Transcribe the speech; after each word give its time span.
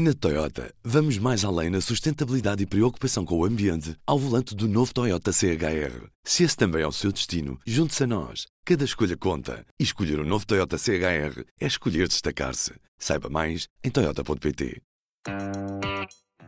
Na 0.00 0.14
Toyota, 0.14 0.72
vamos 0.84 1.18
mais 1.18 1.44
além 1.44 1.70
na 1.70 1.80
sustentabilidade 1.80 2.62
e 2.62 2.66
preocupação 2.66 3.24
com 3.24 3.36
o 3.36 3.44
ambiente 3.44 3.96
ao 4.06 4.16
volante 4.16 4.54
do 4.54 4.68
novo 4.68 4.94
Toyota 4.94 5.32
CHR. 5.32 6.06
Se 6.22 6.44
esse 6.44 6.56
também 6.56 6.82
é 6.82 6.86
o 6.86 6.92
seu 6.92 7.10
destino, 7.10 7.58
junte-se 7.66 8.04
a 8.04 8.06
nós. 8.06 8.46
Cada 8.64 8.84
escolha 8.84 9.16
conta. 9.16 9.66
E 9.76 9.82
escolher 9.82 10.20
o 10.20 10.22
um 10.22 10.24
novo 10.24 10.46
Toyota 10.46 10.78
CHR 10.78 11.42
é 11.60 11.66
escolher 11.66 12.06
destacar-se. 12.06 12.74
Saiba 12.96 13.28
mais 13.28 13.66
em 13.82 13.90
Toyota.pt. 13.90 14.80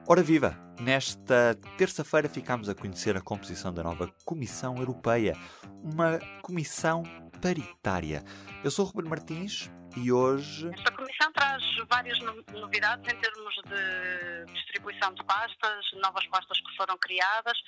Ora 0.06 0.22
viva! 0.22 0.56
Nesta 0.80 1.58
terça-feira 1.76 2.28
ficámos 2.28 2.68
a 2.68 2.74
conhecer 2.76 3.16
a 3.16 3.20
composição 3.20 3.74
da 3.74 3.82
nova 3.82 4.14
Comissão 4.24 4.76
Europeia. 4.76 5.36
Uma 5.82 6.20
comissão 6.40 7.02
paritária. 7.42 8.22
Eu 8.62 8.70
sou 8.70 8.84
o 8.84 8.88
Ruben 8.88 9.10
Martins 9.10 9.68
e 9.96 10.12
hoje. 10.12 10.68
Esta 10.72 10.92
comissão 10.92 11.32
traz 11.32 11.62
várias 11.88 12.18
novidades 12.20 13.12
em 13.12 13.20
termos 13.20 13.54
de 13.66 14.52
distribuição 14.52 15.12
de 15.14 15.24
pastas, 15.24 15.84
novas 15.94 16.26
pastas 16.28 16.60
que 16.60 16.76
foram 16.76 16.96
criadas. 16.98 17.58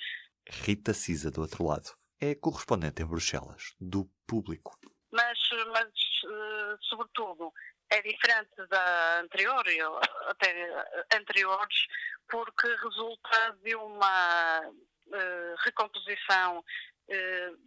Rita 0.49 0.93
Cisa, 0.93 1.31
do 1.31 1.41
outro 1.41 1.65
lado, 1.65 1.91
é 2.19 2.35
correspondente 2.35 3.01
em 3.01 3.05
Bruxelas, 3.05 3.75
do 3.79 4.05
público. 4.27 4.77
Mas, 5.11 5.37
mas 5.71 5.89
eh, 6.25 6.77
sobretudo, 6.81 7.53
é 7.89 8.01
diferente 8.01 8.67
da 8.69 9.19
anterior, 9.19 9.63
até 10.27 10.85
anteriores, 11.15 11.87
porque 12.29 12.67
resulta 12.67 13.57
de 13.63 13.75
uma 13.75 14.61
uh, 14.61 15.55
recomposição 15.63 16.57
eh, 16.59 16.92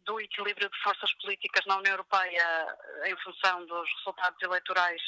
do 0.04 0.20
equilíbrio 0.20 0.68
de 0.68 0.82
forças 0.82 1.12
políticas 1.20 1.64
na 1.66 1.76
União 1.76 1.92
Europeia 1.92 2.76
em 3.04 3.16
função 3.22 3.66
dos 3.66 3.88
resultados 3.98 4.42
eleitorais 4.42 5.02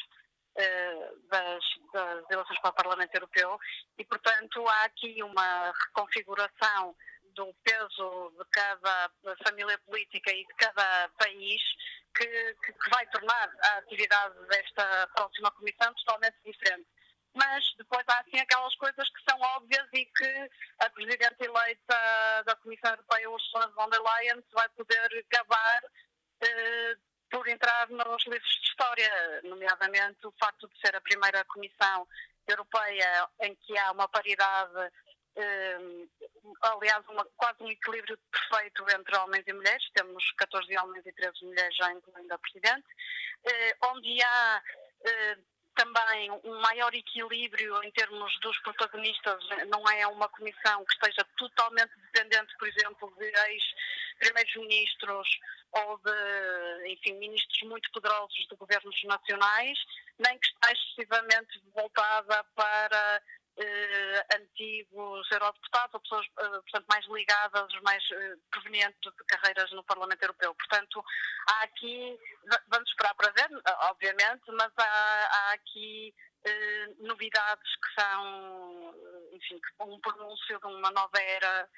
eh, 0.57 1.11
das, 1.31 1.65
das 1.93 2.31
eleições 2.31 2.59
para 2.61 2.71
o 2.71 2.75
Parlamento 2.75 3.15
Europeu. 3.15 3.59
E, 3.97 4.05
portanto, 4.05 4.67
há 4.67 4.85
aqui 4.87 5.23
uma 5.23 5.73
reconfiguração 5.73 6.97
do 7.37 7.55
peso 7.63 8.33
de 8.37 8.45
cada 8.51 9.11
família 9.47 9.79
política 9.87 10.33
e 10.33 10.45
de 10.45 10.55
cada 10.55 11.09
país 11.11 11.63
que, 12.13 12.27
que, 12.27 12.91
vai 12.91 13.07
tornar 13.07 13.49
a 13.63 13.79
atividade 13.79 14.35
desta 14.49 15.07
próxima 15.15 15.53
comissão 15.53 15.95
totalmente 15.95 16.37
diferente. 16.45 16.89
Mas 17.37 17.65
depois 17.77 18.05
há 18.09 18.19
assim 18.19 18.41
aquelas 18.41 18.75
coisas 18.75 19.09
que 19.11 19.31
são 19.31 19.41
óbvias 19.41 19.87
e 19.93 20.05
que 20.07 20.51
Presidente 20.99 21.45
eleita 21.45 22.43
da 22.45 22.57
Comissão 22.57 22.91
Europeia, 22.91 23.31
Ursula 23.31 23.69
von 23.69 23.89
der 23.89 24.01
Leyen, 24.01 24.43
vai 24.53 24.69
poder 24.71 25.27
gabar 25.31 25.83
eh, 26.41 26.97
por 27.31 27.47
entrar 27.47 27.89
nos 27.89 28.27
livros 28.27 28.51
de 28.61 28.67
história, 28.67 29.41
nomeadamente 29.45 30.27
o 30.27 30.35
facto 30.41 30.67
de 30.67 30.77
ser 30.81 30.97
a 30.97 31.01
primeira 31.01 31.45
Comissão 31.45 32.05
Europeia 32.49 33.29
em 33.43 33.55
que 33.55 33.79
há 33.79 33.93
uma 33.93 34.09
paridade 34.09 34.93
eh, 35.37 35.79
aliás, 36.63 37.07
uma, 37.07 37.25
quase 37.37 37.63
um 37.63 37.71
equilíbrio 37.71 38.19
perfeito 38.33 38.85
entre 38.91 39.17
homens 39.19 39.45
e 39.47 39.53
mulheres, 39.53 39.89
temos 39.95 40.33
14 40.33 40.79
homens 40.79 41.07
e 41.07 41.13
13 41.13 41.45
mulheres 41.45 41.77
já 41.77 41.93
incluindo 41.93 42.35
a 42.35 42.39
Presidente, 42.39 42.89
eh, 43.45 43.77
onde 43.85 44.21
há 44.21 44.63
também 45.79 46.29
um 46.43 46.61
maior 46.61 46.93
equilíbrio 46.93 47.81
em 47.85 47.91
termos 47.93 48.37
dos 48.41 48.59
protagonistas, 48.63 49.39
não 49.69 49.89
é 49.89 50.05
uma 50.09 50.29
comissão 50.29 50.85
que 50.85 50.93
esteja 50.93 51.25
totalmente 51.37 51.93
dependente, 52.13 52.53
por 52.59 52.67
exemplo, 52.67 53.15
de 53.17 53.25
ex-primeiros 53.25 54.57
ministros 54.57 55.39
ou 55.71 55.99
de, 55.99 56.93
enfim, 56.93 57.13
ministros 57.15 57.63
muito 57.63 57.89
poderosos 57.93 58.47
de 58.49 58.57
governos 58.57 59.05
nacionais, 59.05 59.79
nem 60.19 60.37
que 60.39 60.49
está 60.49 60.73
excessivamente 60.73 61.63
voltada 61.73 62.43
para 62.57 63.23
eh, 63.61 64.27
antigos 64.37 65.29
eurodeputados 65.33 65.95
ou 65.95 66.01
pessoas, 66.01 66.27
eh, 66.39 66.49
portanto, 66.49 66.87
mais 66.89 67.05
ligadas, 67.07 67.69
mais 67.83 68.03
eh, 68.13 68.37
provenientes 68.53 69.01
de 69.01 69.25
carreiras 69.25 69.73
no 69.73 69.83
Parlamento 69.83 70.23
Europeu. 70.23 70.55
Portanto, 70.55 71.05
há 71.49 71.65
aqui, 71.65 72.17
vamos 72.69 72.89
esperar 72.89 73.15
para 73.15 73.33
ver, 73.33 73.49
obviamente, 73.91 74.45
mas 74.53 74.73
há, 74.79 74.85
há 74.85 75.53
aqui 75.55 76.15
novidades 77.01 77.77
que 77.77 78.01
são, 78.01 78.95
enfim, 79.33 79.61
um 79.81 80.01
pronúncio 80.01 80.59
de 80.59 80.67
uma 80.67 80.91
nova 80.93 81.21
era 81.21 81.69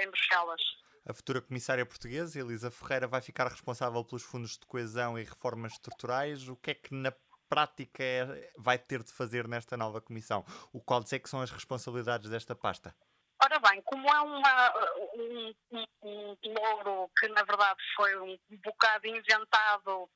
em 0.00 0.08
Bruxelas. 0.08 0.62
A 1.04 1.12
futura 1.12 1.42
comissária 1.42 1.84
portuguesa, 1.84 2.38
Elisa 2.38 2.70
Ferreira, 2.70 3.06
vai 3.06 3.20
ficar 3.20 3.48
responsável 3.48 4.04
pelos 4.04 4.22
fundos 4.22 4.56
de 4.56 4.64
coesão 4.66 5.18
e 5.18 5.24
reformas 5.24 5.72
estruturais. 5.72 6.48
O 6.48 6.56
que 6.56 6.70
é 6.70 6.74
que 6.74 6.94
na 6.94 7.12
prática 7.48 8.02
é, 8.02 8.52
vai 8.56 8.78
ter 8.78 9.02
de 9.02 9.12
fazer 9.12 9.48
nesta 9.48 9.76
nova 9.76 10.00
comissão? 10.00 10.44
O 10.72 10.80
qual 10.80 11.04
é 11.10 11.18
que 11.18 11.28
são 11.28 11.40
as 11.40 11.50
responsabilidades 11.50 12.28
desta 12.28 12.54
pasta? 12.54 12.94
Ora 13.42 13.58
bem, 13.60 13.80
como 13.82 14.08
é 14.08 14.20
uma, 14.20 14.72
um, 15.14 15.54
um, 15.72 15.86
um 16.02 16.54
louro 16.54 17.10
que 17.18 17.28
na 17.28 17.44
verdade 17.44 17.78
foi 17.96 18.16
um 18.18 18.36
bocado 18.64 19.06
inventado 19.06 20.10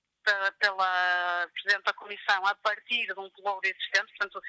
pela 0.58 1.48
Presidente 1.52 1.84
da 1.84 1.92
Comissão 1.94 2.46
a 2.46 2.54
partir 2.56 3.06
de 3.06 3.18
um 3.18 3.30
louro 3.38 3.60
existente, 3.64 4.12
portanto, 4.18 4.40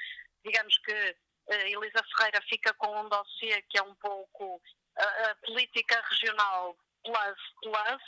digamos 0.44 0.78
que 0.78 0.92
uh, 0.92 1.52
Elisa 1.52 2.04
Ferreira 2.16 2.40
fica 2.48 2.72
com 2.74 3.00
um 3.00 3.08
dossiê 3.08 3.62
que 3.62 3.78
é 3.78 3.82
um 3.82 3.94
pouco 3.96 4.60
a, 4.96 5.30
a 5.30 5.34
política 5.36 6.00
regional 6.10 6.76
plus 7.04 7.38
plus, 7.62 8.02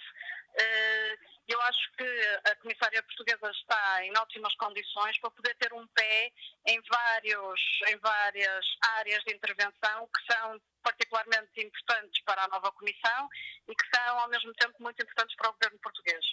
eu 1.49 1.61
acho 1.63 1.93
que 1.93 2.41
a 2.45 2.57
comissária 2.57 3.03
portuguesa 3.03 3.51
está 3.51 4.05
em 4.05 4.17
ótimas 4.19 4.55
condições 4.57 5.19
para 5.21 5.31
poder 5.31 5.55
ter 5.57 5.73
um 5.73 5.87
pé 5.89 6.33
em, 6.67 6.81
vários, 6.83 7.61
em 7.89 7.97
várias 7.99 8.67
áreas 8.99 9.23
de 9.25 9.35
intervenção 9.35 10.09
que 10.09 10.33
são 10.33 10.61
particularmente 10.83 11.61
importantes 11.61 12.23
para 12.25 12.45
a 12.45 12.49
nova 12.49 12.73
comissão 12.73 13.29
e 13.69 13.75
que 13.75 13.97
são, 13.97 14.19
ao 14.19 14.29
mesmo 14.29 14.53
tempo, 14.55 14.75
muito 14.81 15.03
importantes 15.03 15.37
para 15.37 15.51
o 15.51 15.53
governo 15.53 15.79
português. 15.81 16.25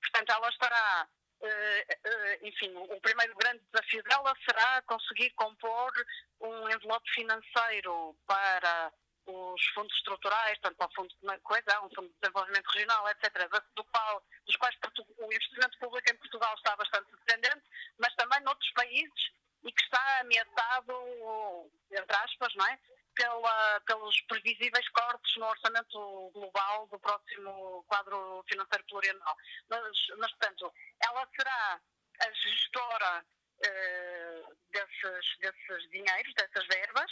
Portanto, 0.00 0.30
ela 0.30 0.48
estará 0.48 1.08
eh, 1.42 1.86
eh, 2.04 2.38
enfim, 2.42 2.74
o 2.74 3.00
primeiro 3.00 3.34
grande 3.36 3.62
desafio 3.70 4.02
dela 4.04 4.34
será 4.48 4.82
conseguir 4.82 5.30
compor 5.30 5.92
um 6.40 6.68
envelope 6.70 7.10
financeiro 7.10 8.16
para 8.26 8.92
os 9.26 9.66
fundos 9.68 9.94
estruturais, 9.96 10.58
tanto 10.60 10.76
para 10.76 10.86
o 10.86 10.94
Fundo 10.94 11.08
de 11.08 11.40
Coesão, 11.40 11.90
Fundo 11.94 12.08
de 12.08 12.20
Desenvolvimento 12.20 12.66
Regional, 12.66 13.08
etc., 13.10 13.48
do 13.74 13.84
qual, 13.84 14.22
dos 14.46 14.56
quais 14.56 14.76
o 15.18 15.32
investimento 15.32 15.78
público 15.78 16.10
em 16.10 16.16
Portugal 16.16 16.54
está 16.54 16.76
bastante 16.76 17.10
dependente, 17.10 17.64
mas 17.98 18.14
também 18.14 18.40
noutros 18.40 18.70
países 18.72 19.30
e 19.62 19.72
que 19.72 19.82
está 19.82 20.20
ameaçado, 20.20 21.70
entre 21.90 22.16
aspas, 22.16 22.54
não 22.54 22.66
é? 22.66 22.78
Pela, 23.14 23.80
pelos 23.86 24.20
previsíveis 24.22 24.88
cortes 24.88 25.36
no 25.36 25.46
orçamento 25.46 26.30
global 26.32 26.88
do 26.88 26.98
próximo 26.98 27.84
quadro 27.86 28.44
financeiro 28.48 28.84
plurianual. 28.88 29.36
Mas, 29.68 30.06
mas 30.18 30.30
portanto, 30.32 30.72
ela 31.00 31.28
será 31.36 31.80
a 32.20 32.30
gestora 32.32 33.24
eh, 33.64 34.42
desses, 34.72 35.38
desses 35.38 35.90
dinheiros, 35.90 36.34
dessas 36.34 36.66
verbas, 36.66 37.10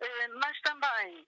eh, 0.00 0.28
mas 0.28 0.58
também 0.62 1.26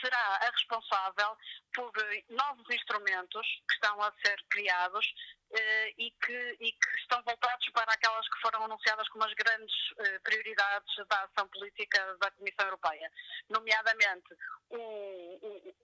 será 0.00 0.36
a 0.42 0.50
responsável 0.50 1.36
por 1.74 1.92
novos 2.28 2.70
instrumentos 2.70 3.46
que 3.68 3.74
estão 3.74 4.00
a 4.02 4.12
ser 4.24 4.36
criados 4.48 5.06
eh, 5.50 5.94
e, 5.96 6.10
que, 6.10 6.56
e 6.60 6.72
que 6.72 7.00
estão 7.00 7.22
voltados 7.22 7.68
para 7.70 7.92
aquelas 7.92 8.28
que 8.28 8.40
foram 8.40 8.64
anunciadas 8.64 9.08
como 9.08 9.24
as 9.24 9.32
grandes 9.34 9.74
eh, 9.98 10.18
prioridades 10.18 10.94
da 11.08 11.22
ação 11.24 11.48
política 11.48 12.16
da 12.20 12.30
Comissão 12.32 12.66
Europeia, 12.66 13.10
nomeadamente 13.48 14.36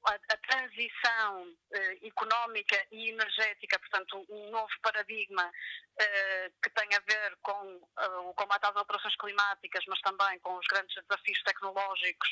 a, 0.05 0.13
a, 0.13 0.37
transição 0.37 1.57
económica 2.03 2.87
e 2.91 3.09
energética, 3.09 3.79
portanto, 3.79 4.27
um 4.29 4.51
novo 4.51 4.73
paradigma 4.83 5.51
que 6.63 6.71
tem 6.71 6.95
a 6.95 7.01
ver 7.01 7.37
com 7.41 7.81
o 8.29 8.35
combate 8.35 8.67
às 8.67 8.77
alterações 8.77 9.17
climáticas, 9.17 9.85
mas 9.87 10.01
também 10.01 10.39
com 10.41 10.55
os 10.57 10.67
grandes 10.67 10.95
desafios 11.03 11.43
tecnológicos 11.45 12.29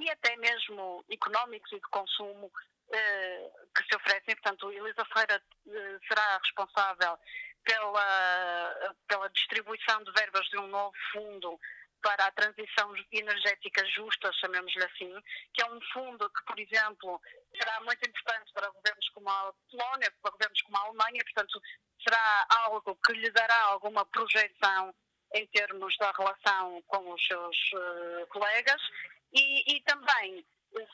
e 0.00 0.10
até 0.10 0.36
mesmo 0.36 1.04
económicos 1.10 1.70
e 1.72 1.76
de 1.76 1.88
consumo 1.90 2.50
eh, 2.92 3.50
que 3.76 3.84
se 3.84 3.96
oferecem. 3.96 4.34
Portanto, 4.36 4.72
Elisa 4.72 5.04
Ferreira 5.04 5.42
eh, 5.68 5.98
será 6.08 6.38
responsável 6.38 7.18
pela, 7.64 8.96
pela 9.06 9.28
distribuição 9.30 10.02
de 10.02 10.12
verbas 10.12 10.46
de 10.48 10.58
um 10.58 10.66
novo 10.68 10.96
fundo 11.12 11.58
para 12.02 12.26
a 12.26 12.32
transição 12.32 12.94
energética 13.12 13.84
justa, 13.86 14.32
chamemos-lhe 14.32 14.84
assim, 14.84 15.22
que 15.52 15.62
é 15.62 15.66
um 15.66 15.80
fundo 15.92 16.30
que, 16.30 16.44
por 16.46 16.58
exemplo, 16.58 17.20
será 17.54 17.80
muito 17.82 18.08
importante 18.08 18.52
para 18.54 18.70
governos 18.70 19.08
como 19.10 19.28
a 19.28 19.52
Polónia, 19.70 20.12
para 20.22 20.30
governos 20.30 20.62
como 20.62 20.76
a 20.78 20.80
Alemanha, 20.80 21.22
portanto, 21.24 21.60
será 22.02 22.46
algo 22.64 22.98
que 23.04 23.12
lhe 23.12 23.30
dará 23.30 23.60
alguma 23.64 24.06
projeção 24.06 24.94
em 25.34 25.46
termos 25.48 25.96
da 25.98 26.10
relação 26.12 26.82
com 26.86 27.12
os 27.12 27.26
seus 27.26 27.56
uh, 27.74 28.26
colegas 28.28 28.80
e, 29.32 29.76
e 29.76 29.82
também 29.82 30.44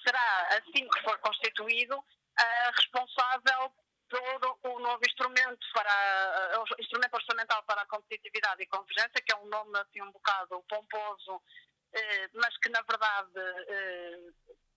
será, 0.04 0.48
assim 0.58 0.88
que 0.88 1.02
for 1.02 1.18
constituído, 1.18 2.02
a 2.36 2.70
responsável 2.76 3.72
todo 4.08 4.58
o 4.62 4.78
novo 4.78 5.00
instrumento 5.06 5.66
para 5.72 6.60
o 6.60 6.80
instrumento 6.80 7.14
orçamental 7.14 7.62
para 7.64 7.82
a 7.82 7.86
competitividade 7.86 8.62
e 8.62 8.66
convergência, 8.66 9.22
que 9.24 9.32
é 9.32 9.36
um 9.36 9.46
nome 9.46 9.78
assim 9.78 10.00
um 10.02 10.12
bocado 10.12 10.62
pomposo, 10.68 11.42
mas 12.34 12.56
que 12.58 12.68
na 12.68 12.82
verdade 12.82 13.32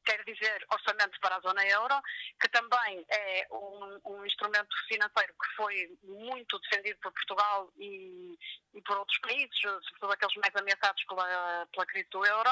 quer 0.06 0.24
dizer 0.24 0.66
orçamento 0.72 1.20
para 1.20 1.36
a 1.36 1.40
zona 1.42 1.64
euro, 1.68 2.02
que 2.42 2.50
também 2.50 3.06
é 3.10 3.48
um, 3.52 4.00
um, 4.06 4.26
instrumento 4.26 4.76
financeiro 4.88 5.34
que 5.34 5.56
foi 5.56 5.98
muito 6.04 6.58
defendido 6.60 7.00
por 7.00 7.12
Portugal 7.12 7.72
e, 7.78 8.36
e 8.74 8.82
por 8.82 8.98
outros 8.98 9.20
países, 9.20 9.60
sobretudo 9.62 10.12
aqueles 10.12 10.36
mais 10.38 10.56
ameaçados 10.56 11.04
pela, 11.04 11.68
pela 11.72 11.86
crise 11.86 12.10
do 12.10 12.26
euro, 12.26 12.50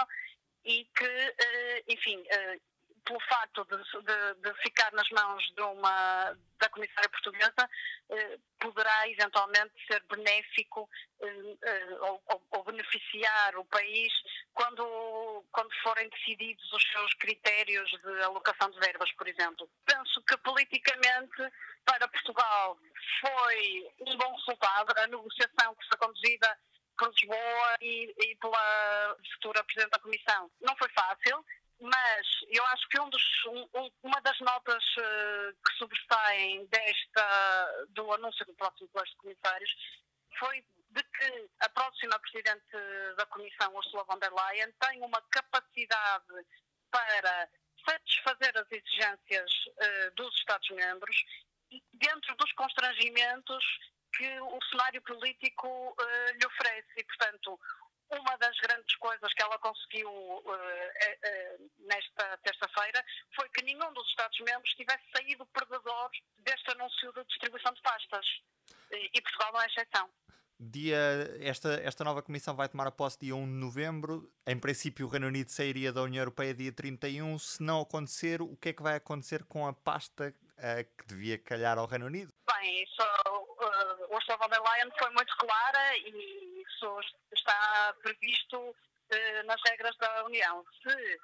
e 0.68 0.84
que, 0.94 1.06
eh, 1.06 1.84
enfim, 1.88 2.22
eh, 2.30 2.60
pelo 3.06 3.22
facto 3.22 3.64
de, 3.64 3.78
de, 3.78 4.42
de, 4.42 4.62
ficar 4.62 4.92
nas 4.92 5.10
mãos 5.12 5.42
de 5.56 5.62
uma, 5.62 6.38
da 6.60 6.70
comissária 6.70 7.10
portuguesa, 7.10 7.70
eh, 8.10 8.38
poderá 8.60 9.08
eventualmente 9.08 9.74
ser 9.90 10.04
benéfico 10.10 10.90
ou, 12.02 12.22
ou, 12.52 12.64
beneficiar 12.66 13.56
o 13.56 13.66
país 13.66 14.12
quando, 14.54 15.46
quando 15.54 15.74
forem 15.82 16.10
decididos 16.10 16.74
os 16.74 16.84
seus 16.92 17.14
critérios 17.14 17.90
de 17.90 18.24
alocação 18.24 18.70
de 18.72 18.80
verbas, 18.80 19.12
por 19.14 19.26
exemplo. 19.26 19.70
Penso 19.86 20.22
que 20.24 20.36
politicamente 20.40 21.50
para 21.86 22.10
Portugal 22.10 22.78
foi 23.22 23.90
um 24.02 24.18
bom 24.18 24.36
resultado. 24.36 24.94
A 25.00 25.08
negociação 25.08 25.76
que 25.76 25.88
foi 25.88 25.98
conduzida 25.98 26.60
por 26.98 27.10
Lisboa 27.10 27.78
e, 27.82 28.14
e 28.18 28.36
pela 28.38 29.18
futura 29.34 29.64
Presidente 29.64 29.92
da 29.92 30.00
Comissão. 30.00 30.52
Não 30.62 30.76
foi 30.78 30.90
fácil 30.90 31.44
mas 31.80 32.28
eu 32.50 32.66
acho 32.66 32.88
que 32.90 33.00
um 33.00 33.10
dos, 33.10 33.46
um, 33.46 33.92
uma 34.04 34.20
das 34.22 34.40
notas 34.40 34.84
uh, 34.98 35.54
que 35.64 35.78
sobressaem 35.78 36.66
desta, 36.68 37.86
do 37.90 38.12
anúncio 38.14 38.46
do 38.46 38.56
próximo 38.56 38.90
colégio 38.90 39.14
de 39.14 39.22
comissários 39.22 39.76
foi 40.40 40.64
de 40.90 41.04
que 41.04 41.50
a 41.60 41.70
próxima 41.70 42.20
Presidente 42.20 43.16
da 43.16 43.26
Comissão, 43.28 43.76
Ursula 43.76 44.04
von 44.06 44.18
der 44.18 44.32
Leyen, 44.34 44.72
tem 44.80 45.02
uma 45.02 45.22
capacidade 45.30 46.46
para 46.90 47.50
satisfazer 47.88 48.58
as 48.58 48.72
exigências 48.72 49.52
uh, 49.68 50.16
dos 50.16 50.34
Estados-membros 50.36 51.16
dentro 51.94 52.36
dos 52.38 52.52
constrangimentos 52.54 53.64
que 54.18 54.40
o 54.42 54.60
cenário 54.72 55.02
político 55.04 55.68
uh, 55.68 56.32
lhe 56.34 56.46
oferece. 56.46 56.90
E, 56.98 57.04
portanto, 57.04 57.60
uma 58.10 58.38
das 58.38 58.58
grandes 58.60 58.96
coisas 58.98 59.34
que 59.34 59.44
ela 59.44 59.58
conseguiu 59.60 60.10
uh, 60.10 60.40
uh, 60.40 61.72
nesta 61.80 62.38
terça-feira 62.38 63.04
foi 63.36 63.48
que 63.50 63.64
nenhum 63.64 63.94
dos 63.94 64.08
Estados-membros 64.10 64.74
tivesse 64.74 65.04
saído 65.16 65.46
perdedor 65.48 66.10
deste 66.40 66.72
anúncio 66.72 67.14
de 67.14 67.24
distribuição 67.26 67.74
de 67.74 67.82
pastas. 67.82 68.26
E, 68.92 69.22
Portugal 69.22 69.54
não 69.54 69.62
é 69.62 69.66
exceção. 69.68 70.10
Dia, 70.60 70.98
esta, 71.40 71.74
esta 71.84 72.04
nova 72.04 72.24
comissão 72.24 72.56
vai 72.56 72.68
tomar 72.68 72.88
a 72.88 72.92
posse 72.92 73.20
dia 73.20 73.36
1 73.36 73.46
de 73.46 73.52
novembro. 73.52 74.32
Em 74.46 74.58
princípio, 74.58 75.06
o 75.06 75.10
Reino 75.10 75.28
Unido 75.28 75.50
sairia 75.50 75.94
da 75.94 76.02
União 76.02 76.22
Europeia 76.22 76.54
dia 76.54 76.72
31. 76.72 77.38
Se 77.38 77.62
não 77.62 77.82
acontecer, 77.82 78.42
o 78.42 78.58
que 78.58 78.70
é 78.70 78.74
que 78.74 78.82
vai 78.82 78.96
acontecer 78.96 79.44
com 79.44 79.68
a 79.68 79.74
pasta 79.74 80.34
uh, 80.58 80.98
que 80.98 81.06
devia 81.06 81.38
calhar 81.38 81.78
ao 81.78 81.86
Reino 81.86 82.08
Unido? 82.08 82.34
Bem, 82.52 82.84
isso, 82.84 83.04
Ursula 84.10 84.38
von 84.38 84.50
der 84.50 84.62
Leyen 84.62 84.92
foi 84.98 85.10
muito 85.12 85.36
clara 85.38 85.98
e 85.98 86.62
isso 86.62 87.00
está 87.32 87.94
previsto 88.02 88.58
uh, 88.58 89.44
nas 89.46 89.62
regras 89.68 89.96
da 89.98 90.26
União. 90.26 90.66
Se 90.82 91.20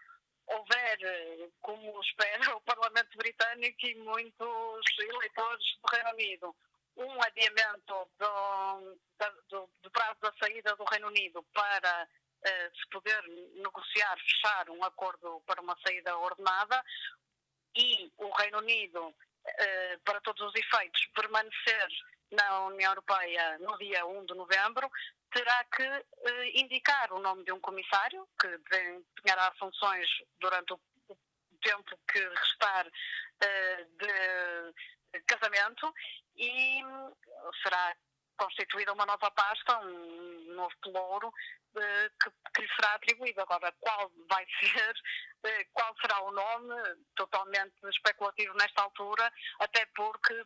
houver, 0.47 1.00
uh, 1.01 1.53
como 1.62 2.00
espera 2.01 2.56
o 2.56 2.62
Parlamento 2.62 3.18
Britânico 3.18 3.85
e 3.85 3.95
muitos 3.95 4.85
eleitores 5.00 5.65
do 5.81 5.95
Reino 5.95 6.09
Unido, 6.12 6.56
um 6.97 7.24
adiamento 7.24 8.09
do, 8.19 8.97
do, 9.50 9.69
do 9.81 9.91
prazo 9.91 10.19
da 10.21 10.33
saída 10.39 10.75
do 10.75 10.83
Reino 10.85 11.07
Unido 11.07 11.44
para 11.53 12.07
uh, 12.07 12.75
se 12.75 12.89
poder 12.89 13.21
negociar, 13.56 14.18
fechar 14.19 14.69
um 14.69 14.83
acordo 14.83 15.41
para 15.45 15.62
uma 15.62 15.77
saída 15.85 16.18
ordenada 16.18 16.83
e 17.75 18.12
o 18.18 18.30
Reino 18.31 18.59
Unido, 18.59 19.07
uh, 19.07 20.00
para 20.03 20.21
todos 20.21 20.41
os 20.41 20.56
efeitos, 20.56 21.06
permanecer 21.15 21.88
na 22.33 22.65
União 22.68 22.91
Europeia 22.91 23.57
no 23.59 23.77
dia 23.77 24.06
1 24.06 24.25
de 24.25 24.33
novembro, 24.33 24.89
terá 25.31 25.63
que 25.65 25.83
uh, 25.83 26.44
indicar 26.53 27.12
o 27.13 27.19
nome 27.19 27.44
de 27.44 27.51
um 27.51 27.59
comissário 27.59 28.27
que 28.39 28.47
desempenhará 28.69 29.51
funções 29.59 30.07
durante 30.39 30.74
o 30.74 30.80
tempo 31.62 31.97
que 32.12 32.19
restar 32.19 32.85
de 34.00 35.21
casamento 35.25 35.94
e 36.35 36.81
será 37.62 37.95
constituída 38.38 38.94
uma 38.94 39.06
nova 39.06 39.31
pasta, 39.31 39.80
um 39.80 40.53
novo 40.56 40.75
pelouro 40.81 41.31
eh, 41.75 42.09
que, 42.21 42.30
que 42.53 42.62
lhe 42.62 42.75
será 42.75 42.94
atribuído. 42.94 43.41
Agora, 43.41 43.71
qual 43.80 44.12
vai 44.30 44.45
ser, 44.59 44.95
eh, 45.44 45.65
qual 45.74 45.95
será 46.01 46.21
o 46.21 46.31
nome, 46.31 46.75
totalmente 47.15 47.74
especulativo 47.85 48.53
nesta 48.56 48.83
altura, 48.83 49.31
até 49.59 49.85
porque 49.95 50.45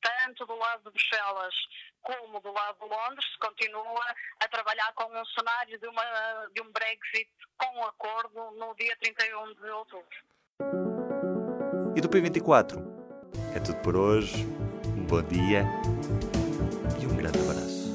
tanto 0.00 0.46
do 0.46 0.54
lado 0.54 0.84
de 0.84 0.90
Bruxelas 0.90 1.54
como 2.02 2.40
do 2.40 2.52
lado 2.52 2.78
de 2.78 2.88
Londres 2.88 3.36
continua 3.36 4.14
a 4.40 4.48
trabalhar 4.48 4.92
com 4.94 5.04
um 5.04 5.24
cenário 5.26 5.78
de, 5.78 5.86
uma, 5.86 6.46
de 6.54 6.62
um 6.62 6.72
Brexit 6.72 7.28
com 7.56 7.84
acordo 7.84 8.50
no 8.52 8.74
dia 8.76 8.96
31 9.00 9.54
de 9.54 9.70
outubro. 9.70 10.18
E 11.96 12.00
do 12.00 12.08
P24? 12.08 12.78
É 13.54 13.60
tudo 13.60 13.80
por 13.82 13.96
hoje. 13.96 14.46
Um 14.96 15.04
bom 15.04 15.22
dia 15.22 15.64
e 17.00 17.06
um 17.06 17.16
grande 17.16 17.38
abraço. 17.40 17.88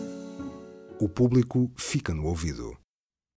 O 1.00 1.07
público 1.07 1.71
fica 1.77 2.13
no 2.13 2.25
ouvido. 2.25 2.82